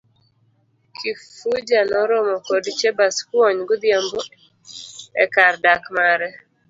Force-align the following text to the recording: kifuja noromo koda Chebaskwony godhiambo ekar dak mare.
kifuja 0.97 1.79
noromo 1.91 2.35
koda 2.45 2.69
Chebaskwony 2.79 3.59
godhiambo 3.69 4.19
ekar 5.23 5.53
dak 5.63 5.81
mare. 5.95 6.29